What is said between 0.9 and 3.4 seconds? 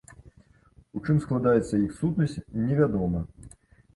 У чым складаецца іх сутнасць, невядома.